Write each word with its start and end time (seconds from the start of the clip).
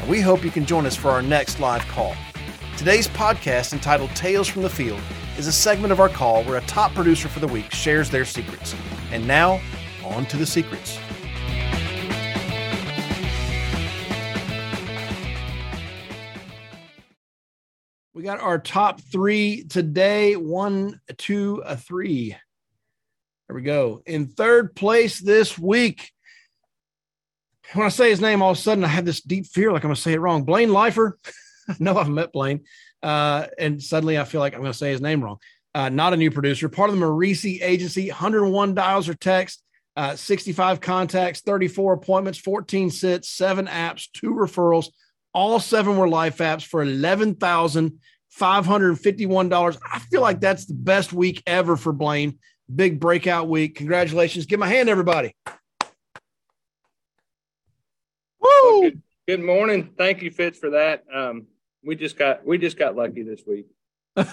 and 0.00 0.08
we 0.08 0.20
hope 0.20 0.42
you 0.42 0.50
can 0.50 0.64
join 0.64 0.86
us 0.86 0.96
for 0.96 1.10
our 1.10 1.22
next 1.22 1.60
live 1.60 1.86
call. 1.88 2.14
Today's 2.76 3.06
podcast, 3.08 3.74
entitled 3.74 4.10
Tales 4.16 4.48
from 4.48 4.62
the 4.62 4.70
Field, 4.70 5.00
is 5.36 5.46
a 5.46 5.52
segment 5.52 5.92
of 5.92 6.00
our 6.00 6.08
call 6.08 6.42
where 6.44 6.56
a 6.56 6.62
top 6.62 6.94
producer 6.94 7.28
for 7.28 7.40
the 7.40 7.46
week 7.46 7.70
shares 7.72 8.08
their 8.08 8.24
secrets. 8.24 8.74
And 9.12 9.26
now, 9.26 9.60
on 10.04 10.24
to 10.26 10.36
the 10.36 10.46
secrets. 10.46 10.98
We 18.14 18.22
got 18.22 18.40
our 18.40 18.58
top 18.58 19.00
three 19.00 19.64
today 19.64 20.36
one, 20.36 21.00
two, 21.16 21.62
three. 21.76 22.36
There 23.48 23.56
we 23.56 23.62
go. 23.62 24.02
In 24.06 24.26
third 24.26 24.74
place 24.74 25.18
this 25.18 25.58
week, 25.58 26.12
when 27.74 27.86
I 27.86 27.90
say 27.90 28.10
his 28.10 28.20
name, 28.20 28.42
all 28.42 28.50
of 28.50 28.58
a 28.58 28.60
sudden 28.60 28.84
I 28.84 28.88
have 28.88 29.04
this 29.04 29.20
deep 29.20 29.46
fear 29.46 29.72
like 29.72 29.84
I'm 29.84 29.88
going 29.88 29.94
to 29.94 30.00
say 30.00 30.12
it 30.12 30.20
wrong. 30.20 30.42
Blaine 30.44 30.70
Leifer. 30.70 31.12
no, 31.78 31.96
I've 31.96 32.08
met 32.08 32.32
Blaine. 32.32 32.64
Uh, 33.02 33.46
and 33.58 33.82
suddenly 33.82 34.18
I 34.18 34.24
feel 34.24 34.40
like 34.40 34.54
I'm 34.54 34.60
going 34.60 34.72
to 34.72 34.78
say 34.78 34.90
his 34.90 35.00
name 35.00 35.22
wrong. 35.22 35.38
Uh, 35.74 35.88
not 35.88 36.12
a 36.12 36.16
new 36.16 36.32
producer, 36.32 36.68
part 36.68 36.90
of 36.90 36.98
the 36.98 37.04
Marisi 37.04 37.62
agency, 37.62 38.08
101 38.08 38.74
dials 38.74 39.08
or 39.08 39.14
text, 39.14 39.62
uh, 39.96 40.16
65 40.16 40.80
contacts, 40.80 41.42
34 41.42 41.92
appointments, 41.92 42.40
14 42.40 42.90
sits, 42.90 43.30
seven 43.30 43.68
apps, 43.68 44.08
two 44.12 44.34
referrals. 44.34 44.88
All 45.32 45.60
seven 45.60 45.96
were 45.96 46.08
life 46.08 46.38
apps 46.38 46.66
for 46.66 46.84
$11,551. 46.84 49.78
I 49.92 49.98
feel 50.00 50.20
like 50.20 50.40
that's 50.40 50.66
the 50.66 50.74
best 50.74 51.12
week 51.12 51.40
ever 51.46 51.76
for 51.76 51.92
Blaine. 51.92 52.40
Big 52.74 52.98
breakout 52.98 53.48
week. 53.48 53.76
Congratulations. 53.76 54.46
Give 54.46 54.58
my 54.58 54.66
hand, 54.66 54.88
everybody. 54.88 55.36
Good, 59.30 59.44
morning. 59.44 59.90
Thank 59.96 60.22
you, 60.22 60.32
Fitz, 60.32 60.58
for 60.58 60.70
that. 60.70 61.04
Um, 61.14 61.46
we 61.84 61.94
just 61.94 62.18
got 62.18 62.44
we 62.44 62.58
just 62.58 62.76
got 62.76 62.96
lucky 62.96 63.22
this 63.22 63.42
week. 63.46 63.68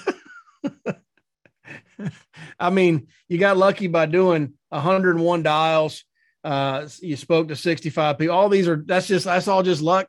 I 2.60 2.72
mean, 2.72 3.06
you 3.28 3.38
got 3.38 3.58
lucky 3.58 3.86
by 3.86 4.08
doing 4.08 4.54
101 4.70 5.44
dials. 5.44 6.04
Uh, 6.44 6.88
you 7.00 7.16
spoke 7.16 7.50
to 7.50 7.56
65 7.56 8.18
people. 8.18 8.36
All 8.36 8.50
these 8.50 8.68
are 8.68 8.84
that's 8.88 9.06
just 9.06 9.26
that's 9.26 9.48
all 9.48 9.62
just 9.62 9.84
luck. 9.84 10.08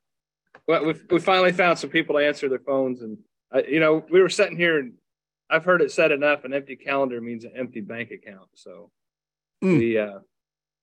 Well, 0.66 0.86
we 0.86 0.94
we 1.10 1.20
finally 1.20 1.52
found 1.52 1.78
some 1.78 1.90
people 1.90 2.14
to 2.14 2.26
answer 2.26 2.48
their 2.48 2.58
phones, 2.58 3.02
and 3.02 3.18
uh, 3.54 3.60
you 3.68 3.80
know 3.80 4.06
we 4.10 4.22
were 4.22 4.30
sitting 4.30 4.56
here, 4.56 4.78
and 4.78 4.94
I've 5.50 5.66
heard 5.66 5.82
it 5.82 5.92
said 5.92 6.12
enough. 6.12 6.44
An 6.44 6.54
empty 6.54 6.76
calendar 6.76 7.20
means 7.20 7.44
an 7.44 7.52
empty 7.54 7.82
bank 7.82 8.10
account. 8.10 8.48
So 8.54 8.90
mm. 9.62 9.76
we 9.78 9.98
uh, 9.98 10.20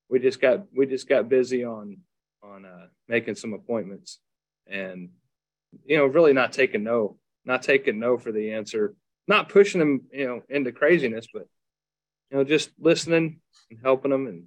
we 0.09 0.19
just 0.19 0.39
got 0.39 0.65
we 0.77 0.85
just 0.85 1.09
got 1.09 1.27
busy 1.27 1.65
on 1.65 1.97
on 2.53 2.65
uh, 2.65 2.87
making 3.07 3.35
some 3.35 3.53
appointments, 3.53 4.19
and 4.67 5.09
you 5.85 5.97
know, 5.97 6.05
really 6.05 6.33
not 6.33 6.53
taking 6.53 6.83
no, 6.83 7.17
not 7.45 7.63
taking 7.63 7.99
no 7.99 8.17
for 8.17 8.31
the 8.31 8.53
answer, 8.53 8.95
not 9.27 9.49
pushing 9.49 9.79
them, 9.79 10.01
you 10.11 10.27
know, 10.27 10.41
into 10.49 10.71
craziness, 10.71 11.27
but 11.33 11.47
you 12.31 12.37
know, 12.37 12.43
just 12.43 12.71
listening 12.79 13.39
and 13.69 13.79
helping 13.81 14.11
them, 14.11 14.27
and 14.27 14.43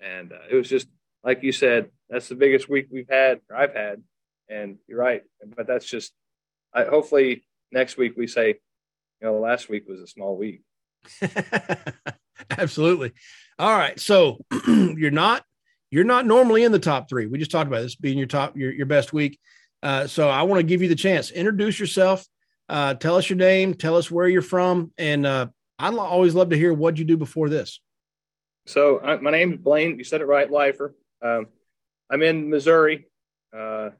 and 0.00 0.32
uh, 0.32 0.46
it 0.50 0.54
was 0.54 0.68
just 0.68 0.88
like 1.24 1.42
you 1.42 1.52
said, 1.52 1.90
that's 2.08 2.28
the 2.28 2.34
biggest 2.34 2.68
week 2.68 2.86
we've 2.90 3.08
had, 3.08 3.40
or 3.48 3.56
I've 3.56 3.74
had, 3.74 4.02
and 4.48 4.76
you're 4.86 4.98
right, 4.98 5.22
but 5.56 5.66
that's 5.66 5.86
just, 5.86 6.12
I, 6.72 6.84
hopefully 6.84 7.44
next 7.72 7.96
week 7.96 8.12
we 8.16 8.26
say, 8.26 8.48
you 8.48 9.26
know, 9.26 9.38
last 9.38 9.70
week 9.70 9.88
was 9.88 10.00
a 10.00 10.06
small 10.06 10.36
week. 10.36 10.62
Absolutely. 12.50 13.12
All 13.58 13.76
right, 13.76 13.98
so 13.98 14.44
you're 14.66 15.10
not 15.10 15.44
you're 15.90 16.04
not 16.04 16.26
normally 16.26 16.64
in 16.64 16.72
the 16.72 16.78
top 16.78 17.08
three. 17.08 17.26
We 17.26 17.38
just 17.38 17.50
talked 17.50 17.68
about 17.68 17.82
this 17.82 17.94
being 17.94 18.18
your 18.18 18.26
top 18.26 18.56
your, 18.56 18.72
your 18.72 18.86
best 18.86 19.12
week. 19.12 19.38
Uh, 19.82 20.06
so 20.06 20.28
I 20.28 20.42
want 20.42 20.60
to 20.60 20.64
give 20.64 20.82
you 20.82 20.88
the 20.88 20.94
chance. 20.94 21.30
Introduce 21.30 21.78
yourself. 21.78 22.26
Uh, 22.68 22.94
tell 22.94 23.16
us 23.16 23.28
your 23.28 23.36
name. 23.36 23.74
Tell 23.74 23.96
us 23.96 24.10
where 24.10 24.26
you're 24.26 24.42
from. 24.42 24.92
And 24.96 25.26
uh, 25.26 25.48
I'd 25.78 25.94
always 25.94 26.34
love 26.34 26.50
to 26.50 26.56
hear 26.56 26.72
what 26.72 26.98
you 26.98 27.04
do 27.04 27.16
before 27.16 27.48
this. 27.48 27.80
So 28.66 28.98
uh, 28.98 29.18
my 29.20 29.30
name 29.30 29.52
is 29.52 29.58
Blaine. 29.58 29.98
You 29.98 30.04
said 30.04 30.22
it 30.22 30.26
right, 30.26 30.50
Leifer. 30.50 30.94
Um, 31.22 31.48
I'm 32.10 32.22
in 32.22 32.48
Missouri, 32.48 33.06
uh, 33.54 33.90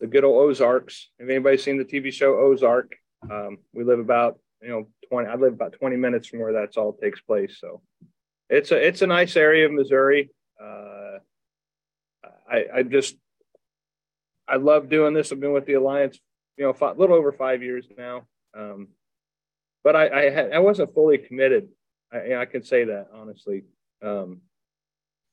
the 0.00 0.06
good 0.06 0.24
old 0.24 0.48
Ozarks. 0.48 1.10
Have 1.18 1.28
anybody 1.28 1.56
seen 1.58 1.78
the 1.78 1.84
TV 1.84 2.12
show 2.12 2.38
Ozark? 2.38 2.94
Um, 3.28 3.58
we 3.72 3.82
live 3.82 3.98
about 3.98 4.38
you 4.62 4.68
know 4.68 4.86
20. 5.10 5.28
I 5.28 5.34
live 5.34 5.52
about 5.52 5.72
20 5.72 5.96
minutes 5.96 6.28
from 6.28 6.40
where 6.40 6.52
that's 6.52 6.76
all 6.76 6.92
takes 6.92 7.20
place. 7.20 7.58
So 7.60 7.82
it's 8.48 8.70
a 8.70 8.76
it's 8.76 9.02
a 9.02 9.06
nice 9.06 9.36
area 9.36 9.66
of 9.66 9.72
Missouri. 9.72 10.30
Uh, 10.60 11.18
I, 12.50 12.64
I 12.76 12.82
just 12.82 13.16
I 14.48 14.56
love 14.56 14.88
doing 14.88 15.14
this. 15.14 15.32
I've 15.32 15.40
been 15.40 15.52
with 15.52 15.66
the 15.66 15.74
Alliance, 15.74 16.18
you 16.56 16.64
know, 16.64 16.74
a 16.80 16.92
little 16.94 17.16
over 17.16 17.32
five 17.32 17.62
years 17.62 17.86
now. 17.96 18.26
Um, 18.56 18.88
but 19.82 19.96
I, 19.96 20.26
I, 20.26 20.30
had, 20.30 20.52
I 20.52 20.58
wasn't 20.60 20.94
fully 20.94 21.18
committed. 21.18 21.68
I, 22.12 22.34
I 22.36 22.44
can 22.44 22.62
say 22.62 22.84
that 22.84 23.08
honestly. 23.14 23.64
Um, 24.02 24.40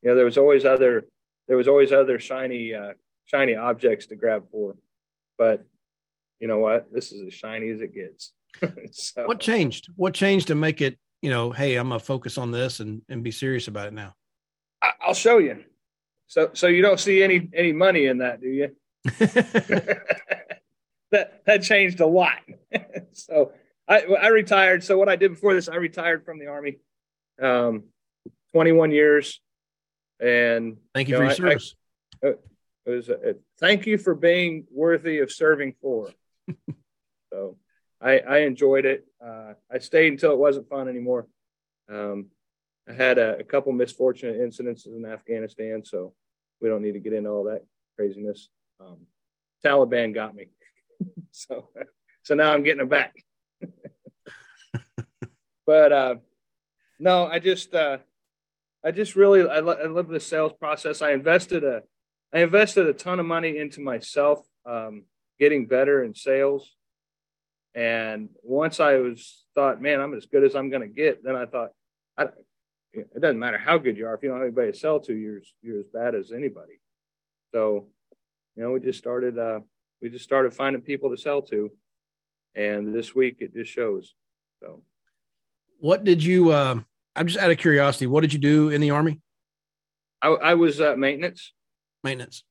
you 0.01 0.09
know, 0.09 0.15
there 0.15 0.25
was 0.25 0.37
always 0.37 0.65
other, 0.65 1.05
there 1.47 1.57
was 1.57 1.67
always 1.67 1.91
other 1.91 2.19
shiny, 2.19 2.73
uh, 2.73 2.93
shiny 3.25 3.55
objects 3.55 4.07
to 4.07 4.15
grab 4.15 4.45
for, 4.51 4.75
but 5.37 5.65
you 6.39 6.47
know 6.47 6.59
what? 6.59 6.91
This 6.91 7.11
is 7.11 7.27
as 7.27 7.33
shiny 7.33 7.69
as 7.69 7.81
it 7.81 7.93
gets. 7.93 8.33
so, 8.91 9.25
what 9.25 9.39
changed? 9.39 9.87
What 9.95 10.13
changed 10.13 10.47
to 10.47 10.55
make 10.55 10.81
it, 10.81 10.97
you 11.21 11.29
know, 11.29 11.51
Hey, 11.51 11.75
I'm 11.75 11.89
gonna 11.89 11.99
focus 11.99 12.37
on 12.37 12.51
this 12.51 12.79
and, 12.79 13.01
and 13.09 13.23
be 13.23 13.31
serious 13.31 13.67
about 13.67 13.87
it 13.87 13.93
now. 13.93 14.13
I'll 15.13 15.19
show 15.19 15.37
you. 15.37 15.63
So, 16.25 16.49
so 16.53 16.65
you 16.65 16.81
don't 16.81 16.99
see 16.99 17.21
any, 17.21 17.47
any 17.53 17.71
money 17.71 18.07
in 18.07 18.17
that, 18.17 18.41
do 18.41 18.47
you? 18.47 18.75
that 21.11 21.43
that 21.45 21.61
changed 21.61 21.99
a 21.99 22.07
lot. 22.07 22.39
so 23.11 23.51
I 23.87 24.01
I 24.01 24.29
retired. 24.29 24.83
So 24.83 24.97
what 24.97 25.09
I 25.09 25.15
did 25.15 25.29
before 25.29 25.53
this, 25.53 25.69
I 25.69 25.75
retired 25.75 26.25
from 26.25 26.39
the 26.39 26.47
army, 26.47 26.79
um, 27.39 27.83
21 28.53 28.89
years, 28.89 29.39
and 30.19 30.77
thank 30.95 31.09
you, 31.09 31.17
you 31.17 31.23
know, 31.23 31.29
for 31.29 31.41
your 31.43 31.49
I, 31.49 31.53
service. 31.53 31.75
I, 32.23 32.27
it 32.87 32.89
was 32.89 33.09
a, 33.09 33.35
thank 33.59 33.85
you 33.85 33.99
for 33.99 34.15
being 34.15 34.65
worthy 34.71 35.19
of 35.19 35.31
serving 35.31 35.75
for. 35.79 36.09
so 37.31 37.57
I 38.01 38.17
I 38.17 38.37
enjoyed 38.39 38.85
it. 38.85 39.05
Uh, 39.23 39.53
I 39.71 39.77
stayed 39.77 40.13
until 40.13 40.31
it 40.31 40.39
wasn't 40.39 40.67
fun 40.69 40.87
anymore. 40.87 41.27
Um, 41.87 42.29
I 42.87 42.93
had 42.93 43.17
a, 43.17 43.37
a 43.37 43.43
couple 43.43 43.71
misfortunate 43.71 44.41
incidents 44.41 44.85
in 44.85 45.05
Afghanistan, 45.05 45.83
so 45.85 46.13
we 46.61 46.69
don't 46.69 46.81
need 46.81 46.93
to 46.93 46.99
get 46.99 47.13
into 47.13 47.29
all 47.29 47.45
that 47.45 47.63
craziness 47.95 48.49
um, 48.79 48.97
Taliban 49.63 50.13
got 50.13 50.35
me. 50.35 50.47
so, 51.31 51.69
so 52.23 52.35
now 52.35 52.53
I'm 52.53 52.63
getting 52.63 52.81
it 52.81 52.89
back. 52.89 53.15
but 55.65 55.91
uh, 55.91 56.15
no, 56.99 57.27
I 57.27 57.39
just, 57.39 57.73
uh, 57.73 57.97
I 58.83 58.91
just 58.91 59.15
really, 59.15 59.47
I, 59.47 59.59
lo- 59.59 59.79
I 59.81 59.87
love 59.87 60.09
the 60.09 60.19
sales 60.19 60.53
process. 60.59 61.01
I 61.01 61.11
invested 61.11 61.63
a, 61.63 61.83
I 62.33 62.39
invested 62.39 62.87
a 62.87 62.93
ton 62.93 63.19
of 63.19 63.25
money 63.25 63.57
into 63.57 63.79
myself, 63.79 64.39
um, 64.65 65.03
getting 65.39 65.67
better 65.67 66.03
in 66.03 66.15
sales. 66.15 66.75
And 67.75 68.29
once 68.41 68.79
I 68.79 68.97
was 68.97 69.45
thought, 69.55 69.81
man, 69.81 70.01
I'm 70.01 70.13
as 70.13 70.25
good 70.25 70.43
as 70.43 70.55
I'm 70.55 70.69
going 70.69 70.81
to 70.81 70.87
get. 70.87 71.23
Then 71.23 71.35
I 71.35 71.45
thought, 71.45 71.69
I, 72.17 72.27
it 72.93 73.21
doesn't 73.21 73.39
matter 73.39 73.57
how 73.57 73.77
good 73.77 73.97
you 73.97 74.07
are. 74.07 74.13
If 74.13 74.23
you 74.23 74.29
don't 74.29 74.37
have 74.37 74.47
anybody 74.47 74.71
to 74.71 74.77
sell 74.77 74.99
to, 75.01 75.13
you're, 75.13 75.41
you're 75.61 75.79
as 75.79 75.87
bad 75.91 76.15
as 76.15 76.31
anybody. 76.31 76.79
So 77.51 77.87
you 78.55 78.63
know, 78.63 78.71
we 78.71 78.79
just 78.79 78.99
started 78.99 79.37
uh, 79.37 79.61
we 80.01 80.09
just 80.09 80.23
started 80.23 80.53
finding 80.53 80.81
people 80.81 81.09
to 81.09 81.17
sell 81.17 81.41
to, 81.43 81.71
and 82.55 82.93
this 82.93 83.15
week 83.15 83.37
it 83.39 83.53
just 83.53 83.71
shows. 83.71 84.13
So, 84.61 84.83
what 85.79 86.03
did 86.03 86.23
you? 86.23 86.51
Uh, 86.51 86.79
I'm 87.15 87.27
just 87.27 87.39
out 87.39 87.51
of 87.51 87.57
curiosity. 87.57 88.07
What 88.07 88.21
did 88.21 88.33
you 88.33 88.39
do 88.39 88.69
in 88.69 88.81
the 88.81 88.91
army? 88.91 89.21
I, 90.21 90.29
I 90.29 90.53
was 90.53 90.79
uh, 90.79 90.95
maintenance. 90.95 91.53
Maintenance. 92.03 92.43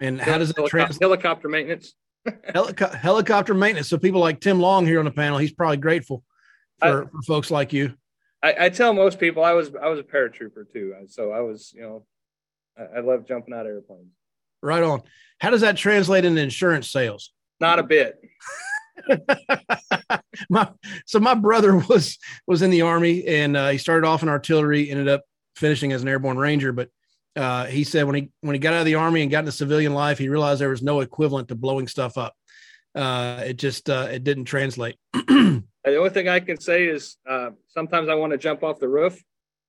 And 0.00 0.20
how 0.20 0.38
does 0.38 0.50
it 0.50 0.66
translate? 0.66 1.02
Helicopter 1.02 1.48
maintenance. 1.48 1.94
Helico- 2.28 2.94
helicopter 2.94 3.54
maintenance. 3.54 3.88
So 3.88 3.98
people 3.98 4.20
like 4.20 4.40
Tim 4.40 4.60
Long 4.60 4.86
here 4.86 4.98
on 4.98 5.04
the 5.04 5.10
panel, 5.10 5.38
he's 5.38 5.52
probably 5.52 5.78
grateful 5.78 6.22
for, 6.78 7.04
I, 7.04 7.08
for 7.08 7.22
folks 7.26 7.50
like 7.50 7.72
you. 7.72 7.94
I, 8.42 8.66
I, 8.66 8.68
tell 8.68 8.92
most 8.92 9.18
people 9.18 9.42
I 9.44 9.52
was 9.52 9.72
I 9.80 9.88
was 9.88 9.98
a 9.98 10.04
paratrooper 10.04 10.70
too, 10.72 10.94
so 11.08 11.32
I 11.32 11.40
was 11.40 11.72
you 11.74 11.82
know 11.82 12.06
I, 12.78 12.98
I 12.98 13.00
love 13.00 13.26
jumping 13.26 13.54
out 13.54 13.66
of 13.66 13.72
airplanes. 13.72 14.12
Right 14.62 14.82
on. 14.82 15.02
How 15.40 15.50
does 15.50 15.60
that 15.60 15.76
translate 15.76 16.24
into 16.24 16.40
insurance 16.40 16.90
sales? 16.90 17.32
Not 17.60 17.78
a 17.78 17.82
bit. 17.82 18.20
my 20.50 20.70
so 21.06 21.20
my 21.20 21.34
brother 21.34 21.76
was 21.76 22.18
was 22.46 22.62
in 22.62 22.70
the 22.70 22.82
army 22.82 23.26
and 23.26 23.56
uh, 23.56 23.68
he 23.68 23.78
started 23.78 24.06
off 24.06 24.22
in 24.22 24.28
artillery, 24.28 24.90
ended 24.90 25.08
up 25.08 25.24
finishing 25.56 25.92
as 25.92 26.02
an 26.02 26.08
airborne 26.08 26.38
ranger. 26.38 26.72
But 26.72 26.90
uh, 27.36 27.66
he 27.66 27.84
said 27.84 28.04
when 28.04 28.14
he 28.14 28.30
when 28.40 28.54
he 28.54 28.58
got 28.58 28.74
out 28.74 28.80
of 28.80 28.86
the 28.86 28.96
army 28.96 29.22
and 29.22 29.30
got 29.30 29.40
into 29.40 29.52
civilian 29.52 29.94
life, 29.94 30.18
he 30.18 30.28
realized 30.28 30.60
there 30.60 30.68
was 30.68 30.82
no 30.82 31.00
equivalent 31.00 31.48
to 31.48 31.54
blowing 31.54 31.88
stuff 31.88 32.18
up. 32.18 32.34
Uh, 32.98 33.44
it 33.46 33.56
just 33.56 33.88
uh, 33.88 34.08
it 34.10 34.24
didn't 34.24 34.46
translate. 34.46 34.96
the 35.12 35.62
only 35.86 36.10
thing 36.10 36.28
I 36.28 36.40
can 36.40 36.60
say 36.60 36.86
is 36.86 37.16
uh, 37.28 37.50
sometimes 37.68 38.08
I 38.08 38.14
want 38.14 38.32
to 38.32 38.38
jump 38.38 38.64
off 38.64 38.80
the 38.80 38.88
roof, 38.88 39.22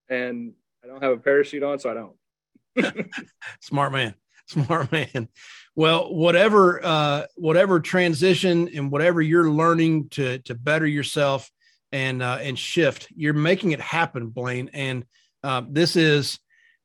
and 0.10 0.54
I 0.84 0.88
don't 0.88 1.04
have 1.04 1.14
a 1.14 1.18
parachute 1.18 1.62
on, 1.62 1.78
so 1.78 1.92
I 1.92 1.94
don't. 1.94 3.06
Smart 3.62 3.92
man, 3.92 4.16
smart 4.48 4.92
man. 4.92 5.28
Well, 5.76 6.14
whatever 6.14 6.84
uh, 6.84 7.26
whatever 7.36 7.80
transition 7.80 8.68
and 8.76 8.92
whatever 8.92 9.22
you're 9.22 9.52
learning 9.52 10.10
to 10.10 10.40
to 10.40 10.56
better 10.56 10.88
yourself 10.88 11.52
and 11.92 12.24
uh, 12.24 12.40
and 12.42 12.58
shift, 12.58 13.08
you're 13.16 13.34
making 13.34 13.74
it 13.74 13.80
happen, 13.80 14.30
Blaine. 14.30 14.72
And 14.74 15.06
uh, 15.44 15.62
this 15.70 15.96
is 15.96 16.40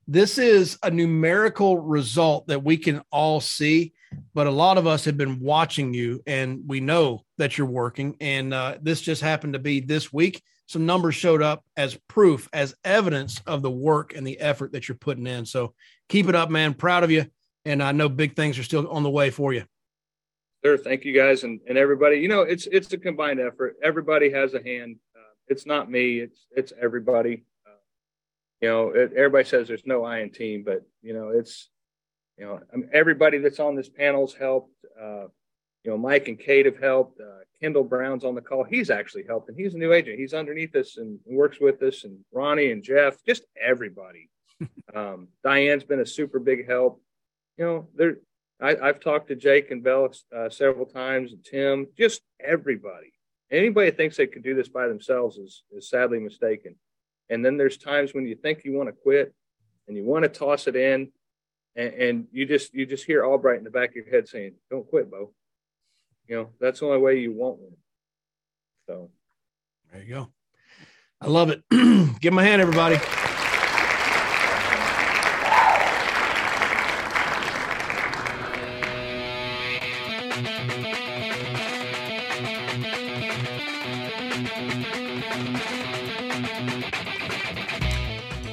this 0.07 0.37
is 0.37 0.79
a 0.83 0.91
numerical 0.91 1.79
result 1.79 2.49
that 2.49 2.63
we 2.63 2.77
can 2.77 3.03
all 3.11 3.41
see, 3.41 3.94
but 4.35 4.47
a 4.47 4.51
lot 4.51 4.79
of 4.79 4.87
us 4.87 5.05
have 5.05 5.17
been 5.17 5.41
watching 5.41 5.95
you, 5.95 6.21
and 6.27 6.63
we 6.67 6.81
know 6.81 7.23
that 7.39 7.57
you're 7.57 7.67
working. 7.67 8.17
And 8.21 8.53
uh, 8.53 8.79
this 8.83 9.01
just 9.01 9.23
happened 9.23 9.55
to 9.55 9.59
be 9.59 9.81
this 9.81 10.13
week. 10.13 10.43
Some 10.67 10.87
numbers 10.87 11.15
showed 11.15 11.43
up 11.43 11.63
as 11.77 11.99
proof, 12.09 12.49
as 12.53 12.75
evidence 12.85 13.41
of 13.47 13.63
the 13.63 13.71
work 13.71 14.15
and 14.15 14.27
the 14.27 14.41
effort 14.41 14.73
that 14.73 14.89
you're 14.89 14.97
putting 14.97 15.27
in. 15.27 15.45
So 15.45 15.75
keep 16.09 16.29
it 16.29 16.35
up, 16.35 16.51
man. 16.51 16.75
Proud 16.75 17.05
of 17.05 17.11
you 17.11 17.27
and 17.65 17.83
I 17.83 17.93
know 17.93 18.09
big 18.09 18.37
things 18.37 18.59
are 18.59 18.63
still 18.63 18.89
on 18.89 19.03
the 19.03 19.11
way 19.11 19.31
for 19.31 19.53
you. 19.53 19.65
Sure, 20.65 20.79
thank 20.79 21.05
you 21.05 21.15
guys 21.15 21.45
and, 21.45 21.61
and 21.69 21.77
everybody. 21.77 22.17
You 22.19 22.29
know, 22.29 22.43
it's 22.43 22.67
it's 22.67 22.93
a 22.93 22.99
combined 22.99 23.41
effort. 23.41 23.77
Everybody 23.83 24.31
has 24.31 24.55
a 24.55 24.63
hand. 24.63 24.97
Uh, 25.15 25.33
it's 25.49 25.67
not 25.67 25.91
me. 25.91 26.21
It's 26.21 26.47
it's 26.57 26.73
everybody. 26.81 27.45
Uh, 27.67 27.77
you 28.61 28.69
know, 28.69 28.89
it, 28.89 29.13
everybody 29.15 29.45
says 29.45 29.69
there's 29.69 29.87
no 29.87 30.05
I 30.05 30.21
in 30.21 30.31
team, 30.31 30.63
but 30.65 30.83
you 31.03 31.13
know, 31.13 31.29
it's 31.29 31.69
you 32.39 32.45
know, 32.45 32.61
I 32.73 32.77
mean, 32.77 32.91
everybody 32.93 33.39
that's 33.39 33.61
on 33.61 33.75
this 33.75 33.89
panel's 33.89 34.35
helped. 34.35 34.75
Uh, 35.01 35.27
you 35.85 35.91
know, 35.91 35.99
Mike 35.99 36.29
and 36.29 36.39
Kate 36.39 36.67
have 36.67 36.79
helped. 36.79 37.21
Uh, 37.21 37.45
Kendall 37.61 37.85
Brown's 37.85 38.25
on 38.25 38.35
the 38.35 38.41
call. 38.41 38.65
He's 38.65 38.91
actually 38.91 39.25
helped, 39.27 39.49
and 39.49 39.59
he's 39.59 39.75
a 39.75 39.79
new 39.79 39.93
agent. 39.93 40.19
He's 40.19 40.35
underneath 40.35 40.75
us 40.77 40.97
and 40.97 41.19
works 41.27 41.61
with 41.61 41.83
us, 41.83 42.05
and 42.05 42.19
Ronnie 42.33 42.73
and 42.73 42.83
Jeff, 42.83 43.23
just 43.25 43.45
everybody. 43.61 44.31
um, 44.95 45.29
Diane's 45.43 45.85
been 45.85 46.01
a 46.01 46.07
super 46.07 46.39
big 46.39 46.67
help 46.69 47.01
you 47.57 47.65
know, 47.65 47.89
there. 47.95 48.17
I, 48.61 48.87
have 48.87 49.01
talked 49.01 49.29
to 49.29 49.37
Jake 49.37 49.71
and 49.71 49.83
Bell 49.83 50.13
uh, 50.35 50.49
several 50.49 50.87
times, 50.87 51.33
and 51.33 51.45
Tim, 51.45 51.89
just 51.99 52.23
everybody. 52.41 53.13
Anybody 53.51 53.91
that 53.91 53.97
thinks 53.97 54.17
they 54.17 54.27
could 54.27 54.43
do 54.43 54.55
this 54.55 54.69
by 54.69 54.89
themselves 54.89 55.37
is 55.37 55.65
is 55.73 55.91
sadly 55.91 56.19
mistaken. 56.19 56.77
And 57.31 57.45
then 57.45 57.57
there's 57.57 57.77
times 57.77 58.15
when 58.15 58.27
you 58.27 58.35
think 58.35 58.65
you 58.65 58.73
want 58.73 58.89
to 58.89 58.93
quit, 58.93 59.35
and 59.87 59.97
you 59.97 60.05
want 60.05 60.23
to 60.23 60.29
toss 60.29 60.67
it 60.67 60.77
in, 60.77 61.11
and, 61.77 61.95
and 61.95 62.27
you 62.33 62.47
just 62.47 62.75
you 62.75 62.87
just 62.87 63.05
hear 63.05 63.25
Albright 63.25 63.59
in 63.59 63.65
the 63.65 63.71
back 63.71 63.91
of 63.91 63.97
your 63.97 64.11
head 64.11 64.29
saying, 64.29 64.55
"Don't 64.71 64.89
quit, 64.89 65.11
Bo." 65.11 65.33
You 66.29 66.37
know, 66.37 66.51
that's 66.59 66.81
the 66.81 66.87
only 66.87 66.99
way 66.99 67.19
you 67.19 67.33
won't 67.33 67.61
win. 67.61 67.77
So, 68.87 69.11
there 69.93 70.03
you 70.03 70.15
go. 70.15 70.29
I 71.21 71.29
love 71.29 71.51
it. 71.51 71.63
Give 72.21 72.37
a 72.37 72.43
hand, 72.43 72.63
everybody. 72.63 72.97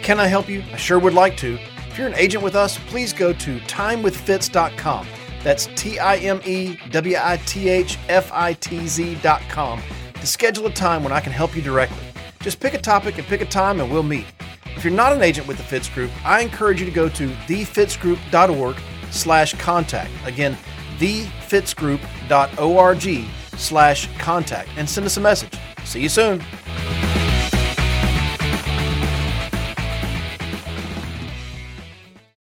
Can 0.04 0.20
I 0.20 0.28
help 0.28 0.50
you? 0.50 0.64
I 0.74 0.78
sure 0.78 1.00
would 1.00 1.14
like 1.14 1.38
to. 1.38 1.58
If 1.92 1.98
you're 1.98 2.08
an 2.08 2.16
agent 2.16 2.42
with 2.42 2.56
us, 2.56 2.78
please 2.88 3.12
go 3.12 3.34
to 3.34 3.60
timewithfitz.com. 3.60 5.08
That's 5.44 5.66
T 5.76 6.00
I 6.00 6.16
M 6.18 6.40
E 6.46 6.78
W 6.90 7.18
I 7.20 7.36
T 7.46 7.68
H 7.68 7.98
F 8.08 8.32
I 8.32 8.54
T 8.54 8.88
Z.com 8.88 9.82
to 10.14 10.26
schedule 10.26 10.68
a 10.68 10.72
time 10.72 11.04
when 11.04 11.12
I 11.12 11.20
can 11.20 11.34
help 11.34 11.54
you 11.54 11.62
directly. 11.62 12.06
Just 12.40 12.62
pick 12.62 12.76
a 12.76 12.78
topic 12.78 13.18
and 13.18 13.28
pick 13.28 13.42
a 13.42 13.46
time 13.46 13.82
and 13.82 13.92
we'll 13.92 14.04
meet. 14.04 14.26
If 14.78 14.86
you're 14.86 14.94
not 14.94 15.12
an 15.12 15.22
agent 15.22 15.50
with 15.50 15.58
the 15.58 15.64
Fitz 15.64 15.90
Group, 15.90 16.12
I 16.26 16.40
encourage 16.40 16.80
you 16.80 16.86
to 16.86 16.94
go 16.94 17.10
to 17.10 17.28
thefitzgroup.org 17.28 18.78
slash 19.10 19.54
contact. 19.56 20.12
Again, 20.26 20.58
thefitzgroup.org 20.98 23.26
slash 23.58 24.18
contact 24.18 24.70
and 24.78 24.90
send 24.90 25.06
us 25.06 25.18
a 25.18 25.22
message. 25.22 25.60
See 25.84 26.02
you 26.02 26.10
soon. 26.10 26.42